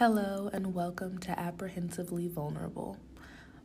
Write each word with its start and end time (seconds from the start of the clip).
Hello, 0.00 0.48
and 0.54 0.72
welcome 0.72 1.18
to 1.18 1.38
Apprehensively 1.38 2.26
Vulnerable. 2.26 2.96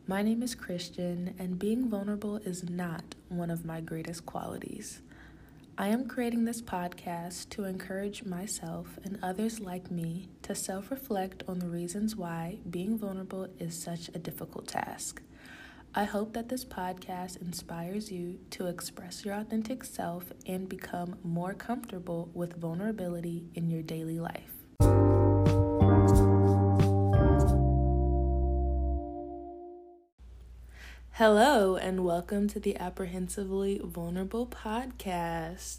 My 0.06 0.20
name 0.20 0.42
is 0.42 0.54
Christian, 0.54 1.34
and 1.38 1.58
being 1.58 1.88
vulnerable 1.88 2.36
is 2.36 2.68
not 2.68 3.14
one 3.30 3.48
of 3.48 3.64
my 3.64 3.80
greatest 3.80 4.26
qualities. 4.26 5.00
I 5.78 5.88
am 5.88 6.06
creating 6.06 6.44
this 6.44 6.60
podcast 6.60 7.48
to 7.48 7.64
encourage 7.64 8.24
myself 8.24 8.98
and 9.02 9.18
others 9.22 9.60
like 9.60 9.90
me 9.90 10.28
to 10.42 10.54
self 10.54 10.90
reflect 10.90 11.42
on 11.48 11.58
the 11.58 11.70
reasons 11.70 12.16
why 12.16 12.58
being 12.68 12.98
vulnerable 12.98 13.48
is 13.58 13.74
such 13.74 14.08
a 14.08 14.18
difficult 14.18 14.68
task. 14.68 15.22
I 15.94 16.04
hope 16.04 16.34
that 16.34 16.50
this 16.50 16.66
podcast 16.66 17.40
inspires 17.40 18.12
you 18.12 18.40
to 18.50 18.66
express 18.66 19.24
your 19.24 19.36
authentic 19.36 19.84
self 19.84 20.34
and 20.44 20.68
become 20.68 21.16
more 21.24 21.54
comfortable 21.54 22.28
with 22.34 22.60
vulnerability 22.60 23.46
in 23.54 23.70
your 23.70 23.80
daily 23.82 24.20
life. 24.20 24.55
Hello, 31.18 31.76
and 31.76 32.04
welcome 32.04 32.46
to 32.48 32.60
the 32.60 32.76
Apprehensively 32.76 33.80
Vulnerable 33.82 34.46
podcast. 34.46 35.78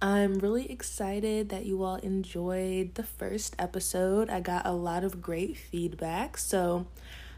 I'm 0.00 0.38
really 0.38 0.72
excited 0.72 1.50
that 1.50 1.66
you 1.66 1.82
all 1.82 1.96
enjoyed 1.96 2.94
the 2.94 3.02
first 3.02 3.54
episode. 3.58 4.30
I 4.30 4.40
got 4.40 4.64
a 4.64 4.72
lot 4.72 5.04
of 5.04 5.20
great 5.20 5.58
feedback, 5.58 6.38
so 6.38 6.86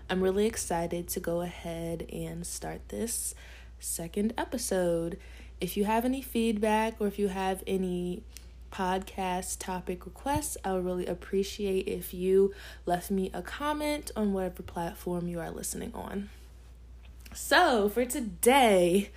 I'm 0.09 0.23
really 0.23 0.47
excited 0.47 1.09
to 1.09 1.19
go 1.19 1.41
ahead 1.41 2.07
and 2.13 2.47
start 2.47 2.91
this 2.91 3.35
second 3.81 4.35
episode. 4.39 5.19
If 5.61 5.77
you 5.77 5.85
have 5.85 6.05
any 6.05 6.23
feedback 6.23 6.95
or 7.01 7.09
if 7.09 7.19
you 7.19 7.27
have 7.27 7.65
any 7.67 8.23
podcast 8.71 9.59
topic 9.59 10.07
requests, 10.07 10.57
I 10.65 10.75
would 10.75 10.85
really 10.85 11.07
appreciate 11.07 11.89
if 11.89 12.15
you 12.15 12.55
left 12.87 13.11
me 13.11 13.33
a 13.35 13.43
comment 13.43 14.13
on 14.15 14.33
whatever 14.33 14.63
platform 14.63 15.27
you 15.27 15.41
are 15.41 15.51
listening 15.51 15.91
on. 15.93 16.29
So, 17.35 17.89
for 17.89 18.05
today, 18.05 19.11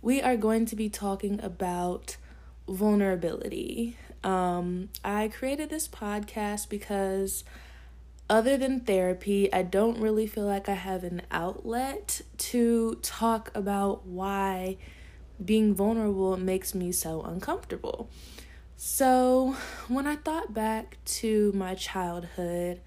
we 0.00 0.22
are 0.22 0.36
going 0.36 0.64
to 0.66 0.76
be 0.76 0.88
talking 0.88 1.38
about 1.42 2.16
vulnerability. 2.66 3.98
Um, 4.24 4.88
I 5.04 5.28
created 5.28 5.68
this 5.68 5.86
podcast 5.86 6.70
because, 6.70 7.44
other 8.30 8.56
than 8.56 8.80
therapy, 8.80 9.52
I 9.52 9.62
don't 9.62 10.00
really 10.00 10.26
feel 10.26 10.46
like 10.46 10.70
I 10.70 10.74
have 10.74 11.04
an 11.04 11.20
outlet 11.30 12.22
to 12.38 12.94
talk 13.02 13.50
about 13.54 14.06
why 14.06 14.78
being 15.44 15.74
vulnerable 15.74 16.38
makes 16.38 16.74
me 16.74 16.92
so 16.92 17.20
uncomfortable. 17.20 18.08
So, 18.78 19.54
when 19.88 20.06
I 20.06 20.16
thought 20.16 20.54
back 20.54 20.96
to 21.04 21.52
my 21.52 21.74
childhood, 21.74 22.80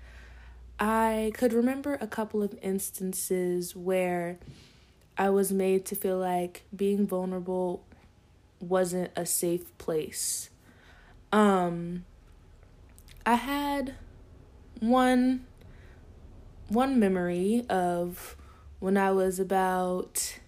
I 0.80 1.32
could 1.36 1.54
remember 1.54 1.98
a 2.02 2.08
couple 2.08 2.42
of 2.42 2.58
instances 2.62 3.76
where 3.76 4.38
I 5.18 5.30
was 5.30 5.52
made 5.52 5.86
to 5.86 5.96
feel 5.96 6.18
like 6.18 6.64
being 6.76 7.06
vulnerable 7.06 7.84
wasn't 8.60 9.12
a 9.16 9.26
safe 9.26 9.78
place. 9.78 10.50
Um 11.32 12.06
I 13.26 13.36
had 13.36 13.96
one 14.80 15.46
one 16.68 17.00
memory 17.00 17.66
of 17.70 18.36
when 18.80 18.98
I 18.98 19.12
was 19.12 19.40
about 19.40 20.40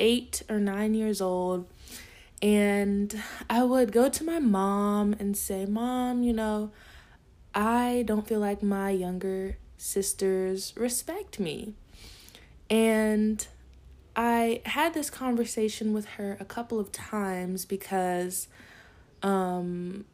8 0.00 0.42
or 0.48 0.58
9 0.58 0.94
years 0.94 1.20
old 1.20 1.66
and 2.42 3.20
I 3.48 3.62
would 3.62 3.92
go 3.92 4.08
to 4.08 4.24
my 4.24 4.38
mom 4.38 5.14
and 5.18 5.36
say, 5.36 5.66
"Mom, 5.66 6.22
you 6.22 6.32
know, 6.32 6.70
I 7.54 8.04
don't 8.06 8.26
feel 8.26 8.40
like 8.40 8.62
my 8.62 8.90
younger 8.90 9.56
sisters 9.78 10.74
respect 10.76 11.40
me." 11.40 11.74
And 12.68 13.46
I 14.14 14.62
had 14.66 14.94
this 14.94 15.10
conversation 15.10 15.92
with 15.92 16.06
her 16.16 16.36
a 16.40 16.44
couple 16.44 16.80
of 16.80 16.90
times 16.92 17.64
because 17.64 18.48
um, 19.22 20.04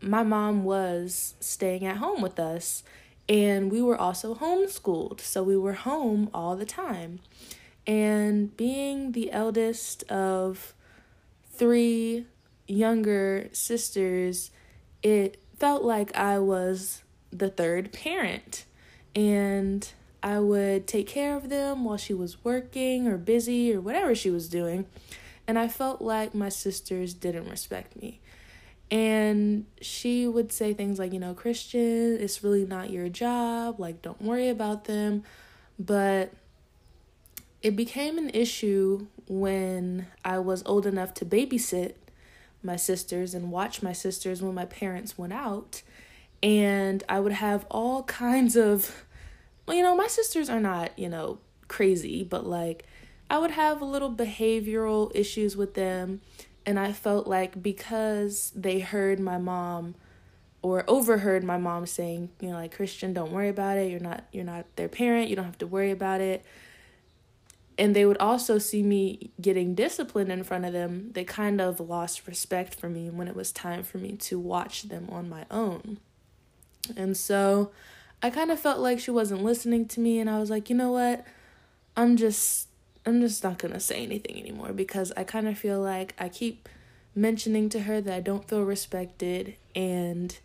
my 0.00 0.22
mom 0.22 0.64
was 0.64 1.34
staying 1.38 1.84
at 1.84 1.98
home 1.98 2.22
with 2.22 2.40
us 2.40 2.82
and 3.28 3.70
we 3.70 3.80
were 3.80 3.96
also 3.96 4.34
homeschooled. 4.34 5.20
So 5.20 5.42
we 5.42 5.56
were 5.56 5.74
home 5.74 6.28
all 6.34 6.56
the 6.56 6.66
time. 6.66 7.20
And 7.86 8.56
being 8.56 9.12
the 9.12 9.30
eldest 9.30 10.02
of 10.10 10.74
three 11.52 12.26
younger 12.66 13.48
sisters, 13.52 14.50
it 15.02 15.40
felt 15.58 15.82
like 15.82 16.16
I 16.16 16.38
was 16.38 17.02
the 17.30 17.48
third 17.48 17.92
parent. 17.92 18.64
And 19.14 19.88
I 20.22 20.38
would 20.38 20.86
take 20.86 21.06
care 21.06 21.36
of 21.36 21.48
them 21.48 21.84
while 21.84 21.96
she 21.96 22.14
was 22.14 22.44
working 22.44 23.08
or 23.08 23.18
busy 23.18 23.74
or 23.74 23.80
whatever 23.80 24.14
she 24.14 24.30
was 24.30 24.48
doing. 24.48 24.86
And 25.46 25.58
I 25.58 25.68
felt 25.68 26.00
like 26.00 26.34
my 26.34 26.48
sisters 26.48 27.14
didn't 27.14 27.48
respect 27.48 27.96
me. 28.00 28.20
And 28.90 29.66
she 29.80 30.28
would 30.28 30.52
say 30.52 30.74
things 30.74 30.98
like, 30.98 31.12
you 31.12 31.18
know, 31.18 31.34
Christian, 31.34 32.18
it's 32.20 32.44
really 32.44 32.66
not 32.66 32.90
your 32.90 33.08
job. 33.08 33.80
Like, 33.80 34.02
don't 34.02 34.20
worry 34.20 34.48
about 34.48 34.84
them. 34.84 35.24
But 35.78 36.32
it 37.62 37.74
became 37.74 38.18
an 38.18 38.30
issue 38.30 39.06
when 39.28 40.06
I 40.24 40.38
was 40.40 40.62
old 40.66 40.84
enough 40.84 41.14
to 41.14 41.24
babysit 41.24 41.94
my 42.62 42.76
sisters 42.76 43.34
and 43.34 43.50
watch 43.50 43.82
my 43.82 43.92
sisters 43.92 44.42
when 44.42 44.54
my 44.54 44.66
parents 44.66 45.16
went 45.16 45.32
out. 45.32 45.82
And 46.42 47.04
I 47.08 47.20
would 47.20 47.32
have 47.32 47.66
all 47.70 48.02
kinds 48.04 48.56
of 48.56 49.04
well, 49.66 49.76
you 49.76 49.82
know, 49.82 49.94
my 49.94 50.08
sisters 50.08 50.50
are 50.50 50.60
not, 50.60 50.98
you 50.98 51.08
know, 51.08 51.38
crazy, 51.68 52.24
but 52.24 52.46
like 52.46 52.84
I 53.30 53.38
would 53.38 53.52
have 53.52 53.80
a 53.80 53.86
little 53.86 54.10
behavioral 54.12 55.10
issues 55.14 55.56
with 55.56 55.74
them. 55.74 56.20
And 56.66 56.78
I 56.78 56.92
felt 56.92 57.26
like 57.26 57.62
because 57.62 58.52
they 58.54 58.80
heard 58.80 59.18
my 59.18 59.38
mom 59.38 59.94
or 60.62 60.84
overheard 60.86 61.42
my 61.42 61.58
mom 61.58 61.86
saying, 61.86 62.30
you 62.40 62.50
know, 62.50 62.56
like 62.56 62.74
Christian, 62.76 63.12
don't 63.12 63.32
worry 63.32 63.48
about 63.48 63.78
it. 63.78 63.90
You're 63.90 64.00
not 64.00 64.24
you're 64.32 64.44
not 64.44 64.66
their 64.76 64.88
parent. 64.88 65.28
You 65.28 65.36
don't 65.36 65.44
have 65.44 65.58
to 65.58 65.66
worry 65.66 65.90
about 65.90 66.20
it. 66.20 66.44
And 67.78 67.96
they 67.96 68.04
would 68.04 68.18
also 68.18 68.58
see 68.58 68.82
me 68.82 69.30
getting 69.40 69.74
disciplined 69.74 70.30
in 70.30 70.44
front 70.44 70.64
of 70.66 70.72
them. 70.72 71.10
They 71.12 71.24
kind 71.24 71.60
of 71.60 71.80
lost 71.80 72.26
respect 72.26 72.74
for 72.74 72.88
me 72.88 73.10
when 73.10 73.28
it 73.28 73.34
was 73.34 73.50
time 73.50 73.82
for 73.82 73.98
me 73.98 74.12
to 74.12 74.38
watch 74.38 74.82
them 74.82 75.08
on 75.10 75.28
my 75.28 75.46
own. 75.50 75.98
And 76.96 77.16
so 77.16 77.70
I 78.22 78.30
kind 78.30 78.50
of 78.50 78.60
felt 78.60 78.78
like 78.78 79.00
she 79.00 79.10
wasn't 79.10 79.42
listening 79.42 79.86
to 79.88 80.00
me 80.00 80.18
and 80.18 80.28
I 80.28 80.38
was 80.38 80.50
like, 80.50 80.70
"You 80.70 80.76
know 80.76 80.92
what? 80.92 81.24
I'm 81.96 82.16
just 82.16 82.68
I'm 83.04 83.20
just 83.20 83.42
not 83.42 83.58
going 83.58 83.74
to 83.74 83.80
say 83.80 84.02
anything 84.02 84.38
anymore 84.38 84.72
because 84.72 85.12
I 85.16 85.24
kind 85.24 85.48
of 85.48 85.58
feel 85.58 85.80
like 85.80 86.14
I 86.18 86.28
keep 86.28 86.68
mentioning 87.14 87.68
to 87.70 87.80
her 87.80 88.00
that 88.00 88.14
I 88.14 88.20
don't 88.20 88.48
feel 88.48 88.62
respected 88.62 89.56
and 89.74 90.38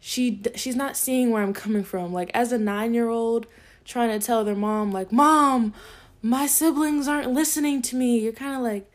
she 0.00 0.42
she's 0.56 0.76
not 0.76 0.96
seeing 0.96 1.30
where 1.30 1.42
I'm 1.42 1.54
coming 1.54 1.84
from. 1.84 2.12
Like 2.12 2.30
as 2.34 2.52
a 2.52 2.58
9-year-old 2.58 3.46
trying 3.84 4.18
to 4.18 4.24
tell 4.24 4.44
their 4.44 4.56
mom 4.56 4.92
like, 4.92 5.12
"Mom, 5.12 5.74
my 6.22 6.46
siblings 6.46 7.08
aren't 7.08 7.32
listening 7.32 7.82
to 7.82 7.96
me." 7.96 8.18
You're 8.18 8.32
kind 8.32 8.56
of 8.56 8.62
like 8.62 8.90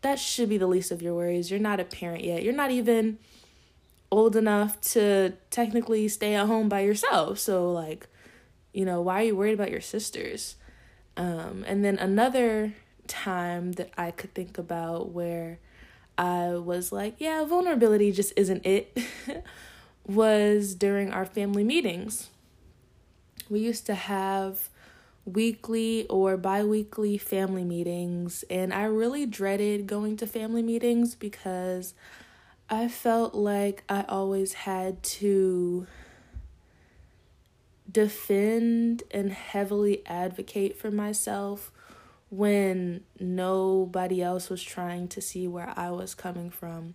that 0.00 0.18
should 0.18 0.48
be 0.48 0.58
the 0.58 0.66
least 0.66 0.90
of 0.90 1.02
your 1.02 1.14
worries. 1.14 1.50
You're 1.50 1.60
not 1.60 1.80
a 1.80 1.84
parent 1.84 2.24
yet. 2.24 2.42
You're 2.42 2.54
not 2.54 2.70
even 2.70 3.18
old 4.10 4.36
enough 4.36 4.80
to 4.80 5.34
technically 5.50 6.08
stay 6.08 6.34
at 6.34 6.46
home 6.46 6.68
by 6.68 6.80
yourself. 6.80 7.38
So 7.38 7.70
like, 7.72 8.08
you 8.72 8.84
know, 8.84 9.00
why 9.00 9.20
are 9.20 9.26
you 9.26 9.36
worried 9.36 9.54
about 9.54 9.70
your 9.70 9.80
sisters? 9.80 10.56
Um, 11.16 11.64
and 11.66 11.84
then 11.84 11.98
another 11.98 12.74
time 13.06 13.72
that 13.72 13.90
I 13.96 14.10
could 14.10 14.34
think 14.34 14.56
about 14.56 15.10
where 15.10 15.58
I 16.16 16.54
was 16.54 16.92
like, 16.92 17.16
yeah, 17.18 17.44
vulnerability 17.44 18.12
just 18.12 18.32
isn't 18.36 18.64
it, 18.64 18.98
was 20.06 20.74
during 20.74 21.12
our 21.12 21.24
family 21.24 21.64
meetings. 21.64 22.28
We 23.48 23.60
used 23.60 23.86
to 23.86 23.94
have 23.94 24.68
weekly 25.24 26.06
or 26.08 26.36
bi 26.36 26.64
weekly 26.64 27.18
family 27.18 27.64
meetings, 27.64 28.44
and 28.50 28.72
I 28.72 28.84
really 28.84 29.26
dreaded 29.26 29.86
going 29.86 30.16
to 30.18 30.26
family 30.26 30.62
meetings 30.62 31.14
because 31.14 31.94
I 32.70 32.88
felt 32.88 33.34
like 33.34 33.82
I 33.88 34.04
always 34.08 34.52
had 34.52 35.02
to 35.02 35.86
defend 37.90 39.02
and 39.10 39.32
heavily 39.32 40.06
advocate 40.06 40.76
for 40.76 40.90
myself 40.90 41.72
when 42.28 43.04
nobody 43.18 44.22
else 44.22 44.50
was 44.50 44.62
trying 44.62 45.08
to 45.08 45.20
see 45.22 45.48
where 45.48 45.72
I 45.76 45.90
was 45.90 46.14
coming 46.14 46.50
from. 46.50 46.94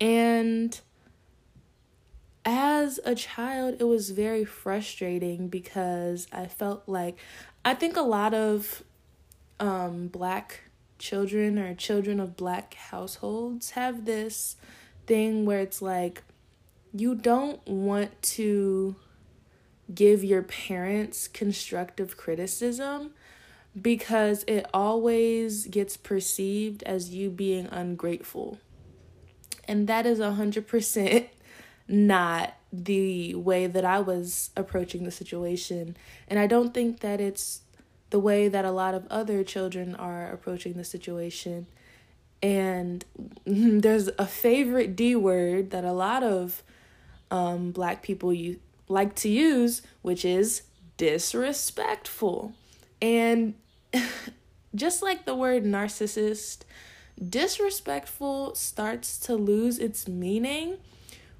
And 0.00 0.78
as 2.44 2.98
a 3.04 3.14
child, 3.14 3.76
it 3.78 3.84
was 3.84 4.10
very 4.10 4.44
frustrating 4.44 5.46
because 5.46 6.26
I 6.32 6.46
felt 6.46 6.82
like 6.88 7.16
I 7.64 7.74
think 7.74 7.96
a 7.96 8.02
lot 8.02 8.34
of 8.34 8.82
um, 9.60 10.08
black 10.08 10.62
children 10.98 11.58
or 11.58 11.74
children 11.74 12.18
of 12.18 12.36
black 12.36 12.74
households 12.74 13.70
have 13.70 14.04
this 14.04 14.56
thing 15.06 15.44
where 15.44 15.60
it's 15.60 15.80
like 15.80 16.22
you 16.92 17.14
don't 17.14 17.66
want 17.66 18.20
to 18.22 18.96
give 19.94 20.24
your 20.24 20.42
parents 20.42 21.28
constructive 21.28 22.16
criticism 22.16 23.12
because 23.80 24.44
it 24.46 24.66
always 24.72 25.66
gets 25.66 25.96
perceived 25.96 26.82
as 26.84 27.10
you 27.10 27.30
being 27.30 27.66
ungrateful. 27.66 28.58
And 29.68 29.86
that 29.88 30.06
is 30.06 30.18
100% 30.18 31.28
not 31.88 32.54
the 32.72 33.34
way 33.34 33.66
that 33.66 33.84
I 33.84 34.00
was 34.00 34.50
approaching 34.56 35.04
the 35.04 35.10
situation. 35.10 35.96
And 36.28 36.38
I 36.38 36.46
don't 36.46 36.72
think 36.72 37.00
that 37.00 37.20
it's 37.20 37.60
the 38.10 38.18
way 38.18 38.48
that 38.48 38.64
a 38.64 38.70
lot 38.70 38.94
of 38.94 39.06
other 39.10 39.44
children 39.44 39.94
are 39.94 40.30
approaching 40.30 40.74
the 40.74 40.84
situation. 40.84 41.66
And 42.42 43.04
there's 43.44 44.08
a 44.18 44.26
favorite 44.26 44.96
D 44.96 45.16
word 45.16 45.70
that 45.70 45.84
a 45.84 45.92
lot 45.92 46.22
of 46.22 46.62
um, 47.30 47.72
black 47.72 48.02
people 48.02 48.32
you 48.32 48.60
like 48.88 49.14
to 49.16 49.28
use, 49.28 49.82
which 50.02 50.24
is 50.24 50.62
disrespectful. 50.96 52.54
And 53.02 53.54
just 54.74 55.02
like 55.02 55.24
the 55.24 55.34
word 55.34 55.64
narcissist, 55.64 56.60
disrespectful 57.28 58.54
starts 58.54 59.18
to 59.20 59.34
lose 59.34 59.78
its 59.78 60.06
meaning 60.06 60.76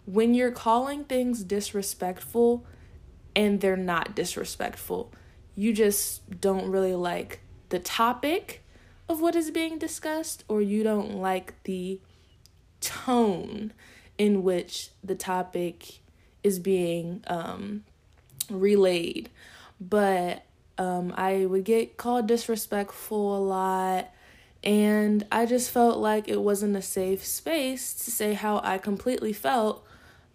when 0.06 0.34
you're 0.34 0.52
calling 0.52 1.04
things 1.04 1.42
disrespectful 1.42 2.64
and 3.34 3.60
they're 3.60 3.76
not 3.76 4.14
disrespectful. 4.14 5.12
You 5.54 5.72
just 5.72 6.40
don't 6.40 6.70
really 6.70 6.94
like 6.94 7.40
the 7.68 7.78
topic 7.78 8.62
of 9.08 9.20
what 9.20 9.36
is 9.36 9.50
being 9.50 9.78
discussed, 9.78 10.44
or 10.48 10.60
you 10.60 10.82
don't 10.82 11.16
like 11.16 11.62
the 11.64 12.00
tone 12.80 13.72
in 14.18 14.42
which 14.42 14.90
the 15.02 15.14
topic 15.14 16.00
is 16.42 16.58
being 16.58 17.22
um, 17.26 17.84
relayed. 18.50 19.30
But 19.80 20.44
um, 20.78 21.12
I 21.16 21.46
would 21.46 21.64
get 21.64 21.96
called 21.96 22.26
disrespectful 22.26 23.36
a 23.36 23.40
lot. 23.40 24.10
And 24.64 25.26
I 25.30 25.46
just 25.46 25.70
felt 25.70 25.98
like 25.98 26.28
it 26.28 26.40
wasn't 26.40 26.76
a 26.76 26.82
safe 26.82 27.24
space 27.24 27.94
to 28.04 28.10
say 28.10 28.34
how 28.34 28.60
I 28.64 28.78
completely 28.78 29.32
felt 29.32 29.86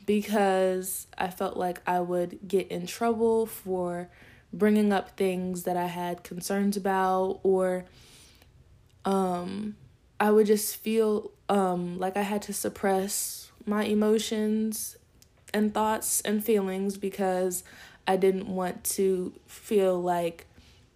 because 0.05 1.07
I 1.17 1.29
felt 1.29 1.57
like 1.57 1.81
I 1.85 1.99
would 1.99 2.39
get 2.47 2.67
in 2.69 2.87
trouble 2.87 3.45
for 3.45 4.09
bringing 4.53 4.91
up 4.91 5.17
things 5.17 5.63
that 5.63 5.77
I 5.77 5.87
had 5.87 6.23
concerns 6.23 6.77
about 6.77 7.39
or 7.43 7.85
um 9.05 9.75
I 10.19 10.31
would 10.31 10.47
just 10.47 10.77
feel 10.77 11.31
um 11.49 11.99
like 11.99 12.17
I 12.17 12.21
had 12.21 12.41
to 12.43 12.53
suppress 12.53 13.51
my 13.65 13.83
emotions 13.83 14.97
and 15.53 15.73
thoughts 15.73 16.21
and 16.21 16.43
feelings 16.43 16.97
because 16.97 17.63
I 18.07 18.17
didn't 18.17 18.47
want 18.47 18.83
to 18.95 19.33
feel 19.45 20.01
like 20.01 20.47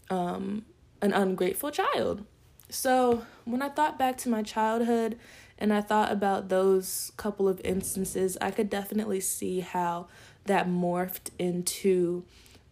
um, 0.09 0.65
an 1.01 1.13
ungrateful 1.13 1.71
child. 1.71 2.25
So 2.69 3.25
when 3.45 3.61
I 3.61 3.69
thought 3.69 3.99
back 3.99 4.17
to 4.19 4.29
my 4.29 4.41
childhood 4.41 5.17
and 5.57 5.71
I 5.71 5.81
thought 5.81 6.11
about 6.11 6.49
those 6.49 7.11
couple 7.17 7.47
of 7.47 7.61
instances, 7.63 8.37
I 8.41 8.51
could 8.51 8.69
definitely 8.69 9.19
see 9.19 9.59
how 9.59 10.07
that 10.45 10.67
morphed 10.67 11.29
into 11.39 12.23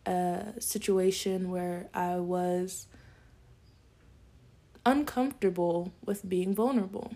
a 0.06 0.54
situation 0.60 1.50
where 1.50 1.88
I 1.94 2.18
was 2.18 2.88
uncomfortable 4.86 5.94
with 6.06 6.28
being 6.28 6.54
vulnerable. 6.54 7.14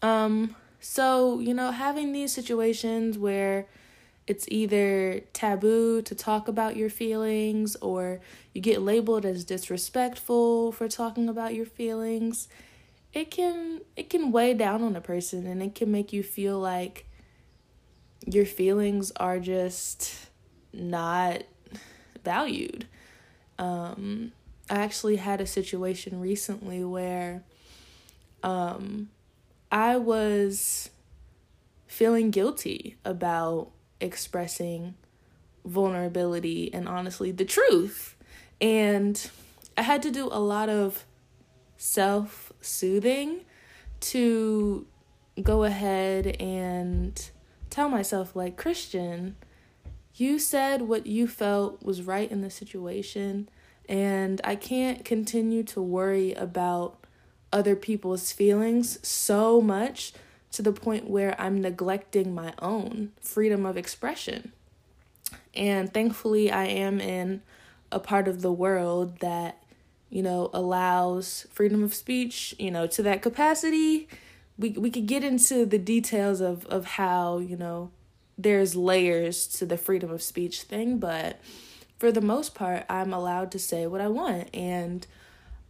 Um, 0.00 0.56
so, 0.80 1.38
you 1.40 1.54
know, 1.54 1.70
having 1.70 2.12
these 2.12 2.32
situations 2.32 3.16
where 3.16 3.66
it's 4.26 4.46
either 4.48 5.20
taboo 5.32 6.02
to 6.02 6.14
talk 6.14 6.48
about 6.48 6.76
your 6.76 6.90
feelings 6.90 7.76
or 7.76 8.20
you 8.52 8.60
get 8.60 8.80
labeled 8.80 9.24
as 9.24 9.44
disrespectful 9.44 10.72
for 10.72 10.88
talking 10.88 11.28
about 11.28 11.54
your 11.54 11.66
feelings 11.66 12.48
it 13.12 13.30
can 13.30 13.80
it 13.96 14.08
can 14.08 14.32
weigh 14.32 14.54
down 14.54 14.82
on 14.82 14.96
a 14.96 15.00
person 15.00 15.46
and 15.46 15.62
it 15.62 15.74
can 15.74 15.90
make 15.90 16.12
you 16.12 16.22
feel 16.22 16.58
like 16.58 17.06
your 18.26 18.46
feelings 18.46 19.10
are 19.16 19.38
just 19.38 20.28
not 20.72 21.42
valued 22.24 22.86
um 23.58 24.32
i 24.72 24.76
actually 24.76 25.16
had 25.16 25.40
a 25.40 25.46
situation 25.46 26.20
recently 26.20 26.82
where 26.82 27.44
um 28.42 29.08
i 29.70 29.96
was 29.96 30.90
feeling 31.86 32.30
guilty 32.30 32.96
about 33.04 33.70
expressing 34.00 34.94
vulnerability 35.64 36.72
and 36.72 36.88
honestly 36.88 37.30
the 37.30 37.44
truth. 37.44 38.16
And 38.60 39.30
I 39.76 39.82
had 39.82 40.02
to 40.02 40.10
do 40.10 40.28
a 40.30 40.40
lot 40.40 40.68
of 40.68 41.04
self 41.76 42.52
soothing 42.60 43.42
to 44.00 44.86
go 45.42 45.64
ahead 45.64 46.36
and 46.40 47.30
tell 47.70 47.88
myself, 47.88 48.36
like, 48.36 48.56
Christian, 48.56 49.36
you 50.14 50.38
said 50.38 50.82
what 50.82 51.06
you 51.06 51.26
felt 51.26 51.82
was 51.82 52.02
right 52.02 52.30
in 52.30 52.42
the 52.42 52.50
situation, 52.50 53.48
and 53.88 54.40
I 54.44 54.56
can't 54.56 55.04
continue 55.04 55.62
to 55.64 55.82
worry 55.82 56.32
about 56.34 56.98
other 57.52 57.76
people's 57.76 58.32
feelings 58.32 58.98
so 59.06 59.60
much 59.60 60.12
to 60.52 60.62
the 60.62 60.72
point 60.72 61.08
where 61.08 61.38
I'm 61.40 61.60
neglecting 61.60 62.34
my 62.34 62.54
own 62.58 63.12
freedom 63.20 63.66
of 63.66 63.76
expression. 63.76 64.52
And 65.54 65.92
thankfully, 65.92 66.50
I 66.50 66.64
am 66.64 67.00
in 67.00 67.42
a 67.90 67.98
part 67.98 68.28
of 68.28 68.42
the 68.42 68.52
world 68.52 69.18
that, 69.20 69.62
you 70.08 70.22
know, 70.22 70.50
allows 70.54 71.46
freedom 71.50 71.82
of 71.82 71.94
speech, 71.94 72.54
you 72.58 72.70
know, 72.70 72.86
to 72.86 73.02
that 73.02 73.22
capacity. 73.22 74.08
We, 74.58 74.70
we 74.70 74.90
could 74.90 75.06
get 75.06 75.24
into 75.24 75.66
the 75.66 75.78
details 75.78 76.40
of, 76.40 76.64
of 76.66 76.84
how, 76.84 77.38
you 77.38 77.56
know, 77.56 77.90
there's 78.38 78.74
layers 78.74 79.46
to 79.46 79.66
the 79.66 79.76
freedom 79.76 80.10
of 80.10 80.22
speech 80.22 80.62
thing, 80.62 80.98
but 80.98 81.38
for 82.02 82.10
the 82.10 82.20
most 82.20 82.56
part, 82.56 82.84
I'm 82.88 83.12
allowed 83.12 83.52
to 83.52 83.60
say 83.60 83.86
what 83.86 84.00
I 84.00 84.08
want. 84.08 84.48
And 84.52 85.06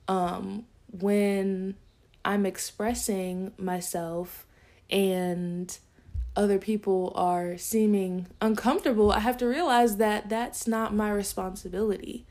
um, 0.08 0.64
when 0.90 1.75
I'm 2.25 2.46
expressing 2.46 3.52
myself 3.58 4.46
and 4.88 5.79
other 6.34 6.58
people 6.58 7.12
are 7.17 7.58
seeming 7.58 8.29
uncomfortable, 8.40 9.12
I 9.12 9.19
have 9.19 9.37
to 9.37 9.46
realize 9.46 9.99
that 9.99 10.31
that's 10.31 10.67
not 10.67 10.94
my 10.94 11.11
responsibility. 11.11 12.25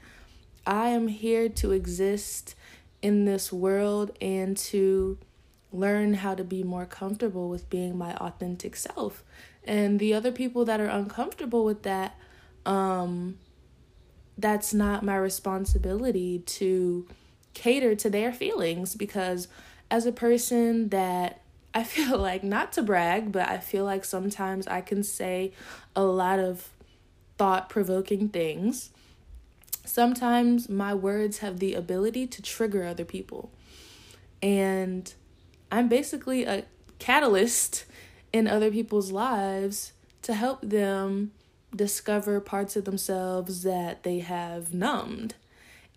I 0.66 0.90
am 0.90 1.08
here 1.08 1.48
to 1.48 1.72
exist 1.72 2.56
in 3.04 3.26
this 3.26 3.54
world 3.54 4.18
and 4.20 4.58
to 4.58 5.20
learn 5.72 6.16
how 6.16 6.34
to 6.34 6.44
be 6.44 6.64
more 6.64 6.88
comfortable 6.88 7.50
with 7.50 7.70
being 7.70 7.96
my 8.00 8.16
authentic 8.16 8.76
self. 8.78 9.24
And 9.64 10.00
the 10.00 10.16
other 10.16 10.32
people 10.32 10.66
that 10.66 10.80
are 10.80 10.90
uncomfortable 10.90 11.64
with 11.64 11.84
that, 11.84 12.18
um, 12.66 13.38
that's 14.38 14.74
not 14.74 15.04
my 15.04 15.18
responsibility 15.18 16.40
to 16.40 17.08
cater 17.54 17.96
to 17.96 18.10
their 18.10 18.32
feelings 18.32 18.96
because 18.96 19.48
as 19.90 20.06
a 20.06 20.12
person 20.12 20.90
that 20.90 21.42
I 21.74 21.84
feel 21.86 22.18
like, 22.18 22.44
not 22.44 22.72
to 22.74 22.82
brag, 22.82 23.32
but 23.32 23.48
I 23.48 23.58
feel 23.58 23.86
like 23.86 24.06
sometimes 24.06 24.68
I 24.68 24.82
can 24.82 25.04
say 25.04 25.54
a 25.96 26.04
lot 26.04 26.40
of 26.40 26.70
thought 27.38 27.70
provoking 27.70 28.30
things. 28.30 28.92
Sometimes 29.86 30.70
my 30.70 30.94
words 30.94 31.40
have 31.40 31.60
the 31.60 31.74
ability 31.74 32.28
to 32.28 32.42
trigger 32.42 32.86
other 32.86 33.06
people. 33.06 33.52
And 34.42 35.12
I'm 35.72 35.88
basically 35.88 36.44
a 36.44 36.66
catalyst 37.00 37.86
in 38.32 38.48
other 38.48 38.70
people's 38.70 39.12
lives 39.12 39.94
to 40.22 40.34
help 40.34 40.62
them 40.62 41.32
discover 41.76 42.40
parts 42.40 42.76
of 42.76 42.86
themselves 42.86 43.64
that 43.64 44.04
they 44.04 44.20
have 44.20 44.74
numbed. 44.74 45.36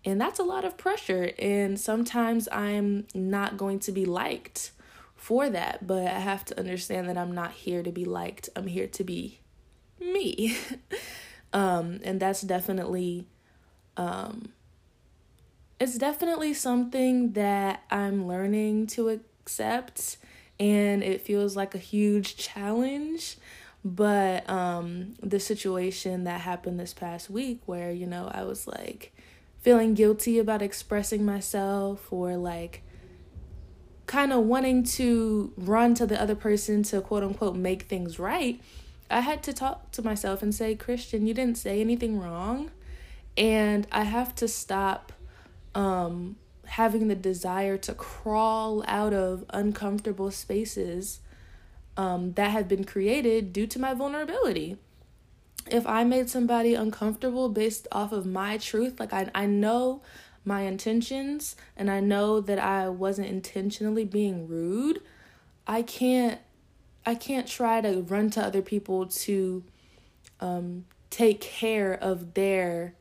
And 0.03 0.21
that's 0.21 0.39
a 0.39 0.43
lot 0.43 0.63
of 0.65 0.77
pressure. 0.77 1.31
And 1.39 1.79
sometimes 1.79 2.47
I'm 2.51 3.07
not 3.13 3.57
going 3.57 3.79
to 3.79 3.91
be 3.91 4.05
liked 4.05 4.71
for 5.15 5.49
that, 5.49 5.87
but 5.87 6.07
I 6.07 6.19
have 6.19 6.45
to 6.45 6.59
understand 6.59 7.09
that 7.09 7.17
I'm 7.17 7.33
not 7.33 7.51
here 7.51 7.81
to 7.81 7.91
be 7.91 8.05
liked. 8.05 8.49
I'm 8.55 8.67
here 8.67 8.87
to 8.87 9.03
be 9.03 9.39
me. 9.99 10.55
um 11.53 11.99
and 12.03 12.19
that's 12.19 12.41
definitely 12.41 13.27
um 13.97 14.51
it's 15.79 15.97
definitely 15.97 16.53
something 16.53 17.33
that 17.33 17.83
I'm 17.89 18.27
learning 18.27 18.87
to 18.87 19.09
accept 19.09 20.17
and 20.59 21.03
it 21.03 21.21
feels 21.21 21.55
like 21.55 21.75
a 21.75 21.79
huge 21.79 22.37
challenge 22.37 23.37
but 23.85 24.49
um 24.49 25.13
the 25.21 25.39
situation 25.39 26.23
that 26.25 26.41
happened 26.41 26.79
this 26.79 26.93
past 26.93 27.29
week 27.29 27.61
where 27.67 27.91
you 27.91 28.07
know 28.07 28.29
I 28.33 28.43
was 28.43 28.67
like 28.67 29.13
feeling 29.61 29.93
guilty 29.93 30.39
about 30.39 30.61
expressing 30.61 31.23
myself 31.23 32.11
or 32.11 32.35
like 32.35 32.81
kind 34.07 34.31
of 34.31 34.43
wanting 34.43 34.83
to 34.83 35.51
run 35.57 35.95
to 35.95 36.05
the 36.05 36.21
other 36.21 36.35
person 36.35 36.83
to 36.83 37.01
quote 37.01 37.23
unquote 37.23 37.55
make 37.55 37.83
things 37.83 38.19
right, 38.19 38.61
I 39.09 39.21
had 39.21 39.43
to 39.43 39.53
talk 39.53 39.91
to 39.93 40.01
myself 40.01 40.41
and 40.41 40.53
say, 40.53 40.75
Christian, 40.75 41.25
you 41.27 41.33
didn't 41.33 41.57
say 41.57 41.81
anything 41.81 42.19
wrong. 42.19 42.71
And 43.37 43.87
I 43.91 44.03
have 44.03 44.35
to 44.35 44.47
stop 44.47 45.11
um, 45.73 46.37
having 46.65 47.07
the 47.07 47.15
desire 47.15 47.77
to 47.77 47.93
crawl 47.93 48.83
out 48.87 49.13
of 49.13 49.45
uncomfortable 49.49 50.31
spaces 50.31 51.19
um, 51.97 52.33
that 52.33 52.51
have 52.51 52.67
been 52.67 52.83
created 52.83 53.53
due 53.53 53.67
to 53.67 53.79
my 53.79 53.93
vulnerability. 53.93 54.77
If 55.67 55.87
I 55.87 56.03
made 56.03 56.29
somebody 56.29 56.75
uncomfortable 56.75 57.49
based 57.49 57.87
off 57.91 58.11
of 58.11 58.25
my 58.25 58.57
truth, 58.57 58.99
like 58.99 59.13
I, 59.13 59.31
I 59.33 59.45
know 59.45 60.01
my 60.43 60.61
intentions 60.61 61.55
and 61.75 61.89
I 61.89 61.99
know 61.99 62.39
that 62.39 62.59
I 62.59 62.89
wasn't 62.89 63.29
intentionally 63.29 64.05
being 64.05 64.47
rude, 64.47 65.01
I 65.67 65.81
can't 65.81 66.39
I 67.07 67.15
can't 67.15 67.47
try 67.47 67.81
to 67.81 68.01
run 68.01 68.31
to 68.31 68.41
other 68.43 68.63
people 68.63 69.05
to 69.05 69.63
um, 70.39 70.85
take 71.11 71.39
care 71.39 71.93
of 71.93 72.33
their 72.33 72.95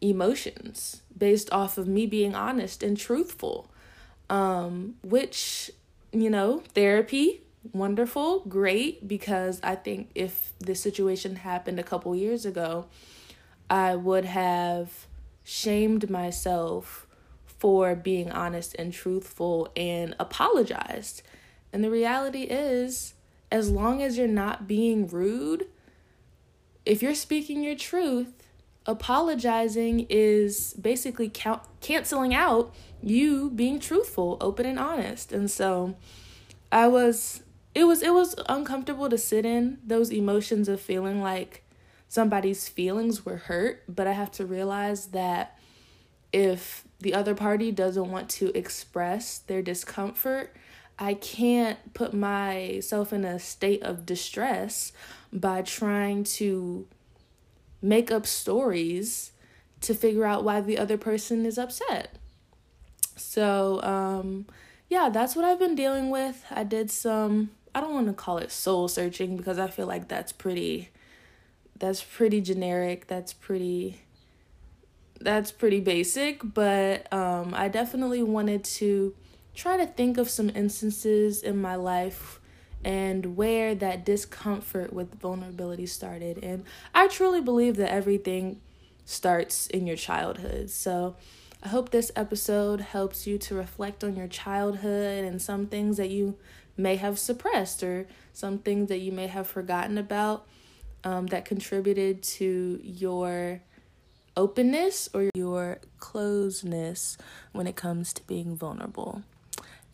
emotions 0.00 1.02
based 1.16 1.52
off 1.52 1.78
of 1.78 1.88
me 1.88 2.06
being 2.06 2.34
honest 2.34 2.82
and 2.82 2.96
truthful. 2.96 3.70
Um, 4.30 4.96
which, 5.02 5.70
you 6.12 6.28
know, 6.28 6.62
therapy, 6.74 7.40
wonderful, 7.72 8.40
great, 8.40 9.06
because 9.06 9.60
I 9.62 9.74
think 9.74 10.10
if 10.14 10.52
this 10.58 10.80
situation 10.80 11.36
happened 11.36 11.78
a 11.78 11.82
couple 11.82 12.14
years 12.14 12.44
ago, 12.44 12.86
I 13.68 13.96
would 13.96 14.24
have 14.24 15.06
shamed 15.44 16.10
myself 16.10 17.06
for 17.44 17.94
being 17.94 18.30
honest 18.30 18.74
and 18.78 18.92
truthful 18.92 19.70
and 19.76 20.14
apologized. 20.18 21.22
And 21.72 21.82
the 21.82 21.90
reality 21.90 22.42
is, 22.42 23.14
as 23.50 23.70
long 23.70 24.02
as 24.02 24.16
you're 24.16 24.28
not 24.28 24.68
being 24.68 25.08
rude, 25.08 25.66
if 26.84 27.02
you're 27.02 27.14
speaking 27.14 27.62
your 27.62 27.74
truth, 27.74 28.32
apologizing 28.86 30.06
is 30.08 30.74
basically 30.74 31.28
count- 31.28 31.62
canceling 31.80 32.34
out 32.34 32.74
you 33.02 33.50
being 33.50 33.78
truthful, 33.78 34.38
open 34.40 34.64
and 34.64 34.78
honest. 34.78 35.32
And 35.32 35.50
so 35.50 35.96
I 36.72 36.88
was 36.88 37.42
it 37.74 37.84
was 37.84 38.02
it 38.02 38.12
was 38.12 38.34
uncomfortable 38.48 39.08
to 39.08 39.18
sit 39.18 39.44
in 39.44 39.78
those 39.84 40.10
emotions 40.10 40.68
of 40.68 40.80
feeling 40.80 41.20
like 41.22 41.64
somebody's 42.08 42.68
feelings 42.68 43.24
were 43.24 43.36
hurt, 43.36 43.82
but 43.88 44.06
I 44.06 44.12
have 44.12 44.30
to 44.32 44.46
realize 44.46 45.08
that 45.08 45.58
if 46.32 46.84
the 47.00 47.14
other 47.14 47.34
party 47.34 47.70
doesn't 47.70 48.10
want 48.10 48.28
to 48.30 48.56
express 48.56 49.38
their 49.38 49.62
discomfort, 49.62 50.56
I 50.98 51.14
can't 51.14 51.94
put 51.94 52.12
myself 52.12 53.12
in 53.12 53.24
a 53.24 53.38
state 53.38 53.82
of 53.82 54.04
distress 54.04 54.92
by 55.32 55.62
trying 55.62 56.24
to 56.24 56.86
make 57.80 58.10
up 58.10 58.26
stories 58.26 59.32
to 59.82 59.94
figure 59.94 60.24
out 60.24 60.42
why 60.42 60.60
the 60.60 60.76
other 60.76 60.98
person 60.98 61.46
is 61.46 61.56
upset. 61.56 62.16
So, 63.14 63.80
um, 63.82 64.46
yeah, 64.88 65.08
that's 65.08 65.36
what 65.36 65.44
I've 65.44 65.58
been 65.58 65.74
dealing 65.74 66.10
with. 66.10 66.44
I 66.50 66.64
did 66.64 66.90
some, 66.90 67.50
I 67.78 67.80
don't 67.80 67.94
want 67.94 68.08
to 68.08 68.12
call 68.12 68.38
it 68.38 68.50
soul 68.50 68.88
searching 68.88 69.36
because 69.36 69.56
I 69.56 69.68
feel 69.68 69.86
like 69.86 70.08
that's 70.08 70.32
pretty 70.32 70.88
that's 71.78 72.02
pretty 72.02 72.40
generic. 72.40 73.06
That's 73.06 73.32
pretty 73.32 74.00
that's 75.20 75.52
pretty 75.52 75.78
basic, 75.78 76.40
but 76.42 77.10
um 77.12 77.54
I 77.54 77.68
definitely 77.68 78.24
wanted 78.24 78.64
to 78.64 79.14
try 79.54 79.76
to 79.76 79.86
think 79.86 80.18
of 80.18 80.28
some 80.28 80.50
instances 80.56 81.40
in 81.44 81.60
my 81.60 81.76
life 81.76 82.40
and 82.84 83.36
where 83.36 83.76
that 83.76 84.04
discomfort 84.04 84.92
with 84.92 85.14
vulnerability 85.14 85.86
started. 85.86 86.42
And 86.42 86.64
I 86.92 87.06
truly 87.06 87.40
believe 87.40 87.76
that 87.76 87.92
everything 87.92 88.60
starts 89.04 89.68
in 89.68 89.86
your 89.86 89.96
childhood. 89.96 90.70
So 90.70 91.14
I 91.62 91.68
hope 91.68 91.90
this 91.90 92.10
episode 92.16 92.80
helps 92.80 93.24
you 93.24 93.38
to 93.38 93.54
reflect 93.54 94.02
on 94.02 94.16
your 94.16 94.26
childhood 94.28 95.24
and 95.24 95.40
some 95.40 95.68
things 95.68 95.96
that 95.98 96.10
you 96.10 96.36
may 96.78 96.96
have 96.96 97.18
suppressed 97.18 97.82
or 97.82 98.06
some 98.32 98.58
things 98.58 98.88
that 98.88 98.98
you 98.98 99.12
may 99.12 99.26
have 99.26 99.46
forgotten 99.46 99.98
about 99.98 100.46
um, 101.04 101.26
that 101.26 101.44
contributed 101.44 102.22
to 102.22 102.80
your 102.82 103.60
openness 104.36 105.08
or 105.12 105.28
your 105.34 105.78
closeness 105.98 107.18
when 107.52 107.66
it 107.66 107.76
comes 107.76 108.12
to 108.12 108.22
being 108.26 108.56
vulnerable. 108.56 109.22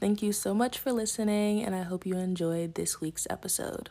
Thank 0.00 0.22
you 0.22 0.32
so 0.32 0.52
much 0.52 0.78
for 0.78 0.92
listening, 0.92 1.62
and 1.62 1.74
I 1.74 1.82
hope 1.82 2.04
you 2.04 2.16
enjoyed 2.18 2.74
this 2.74 3.00
week's 3.00 3.26
episode. 3.30 3.88